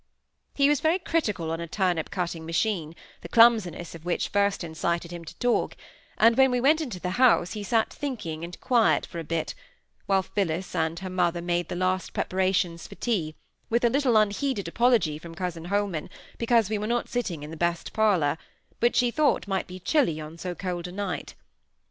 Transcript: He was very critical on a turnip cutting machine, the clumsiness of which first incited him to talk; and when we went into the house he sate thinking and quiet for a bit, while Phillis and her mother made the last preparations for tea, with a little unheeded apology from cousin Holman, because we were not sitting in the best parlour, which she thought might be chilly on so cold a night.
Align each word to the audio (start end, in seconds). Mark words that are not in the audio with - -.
He 0.55 0.67
was 0.67 0.79
very 0.79 0.97
critical 0.97 1.51
on 1.51 1.59
a 1.61 1.67
turnip 1.67 2.09
cutting 2.09 2.43
machine, 2.43 2.95
the 3.21 3.29
clumsiness 3.29 3.93
of 3.93 4.03
which 4.03 4.29
first 4.29 4.63
incited 4.63 5.11
him 5.11 5.23
to 5.25 5.37
talk; 5.37 5.77
and 6.17 6.35
when 6.35 6.49
we 6.49 6.59
went 6.59 6.81
into 6.81 6.99
the 6.99 7.11
house 7.21 7.51
he 7.53 7.61
sate 7.61 7.93
thinking 7.93 8.43
and 8.43 8.59
quiet 8.59 9.05
for 9.05 9.19
a 9.19 9.23
bit, 9.23 9.53
while 10.07 10.23
Phillis 10.23 10.73
and 10.73 10.97
her 11.01 11.09
mother 11.11 11.39
made 11.39 11.67
the 11.69 11.75
last 11.75 12.13
preparations 12.13 12.87
for 12.87 12.95
tea, 12.95 13.35
with 13.69 13.83
a 13.85 13.91
little 13.91 14.17
unheeded 14.17 14.67
apology 14.67 15.19
from 15.19 15.35
cousin 15.35 15.65
Holman, 15.65 16.09
because 16.39 16.67
we 16.67 16.79
were 16.79 16.87
not 16.87 17.07
sitting 17.07 17.43
in 17.43 17.51
the 17.51 17.55
best 17.55 17.93
parlour, 17.93 18.39
which 18.79 18.95
she 18.95 19.11
thought 19.11 19.47
might 19.47 19.67
be 19.67 19.77
chilly 19.79 20.19
on 20.19 20.35
so 20.39 20.55
cold 20.55 20.87
a 20.87 20.91
night. 20.91 21.35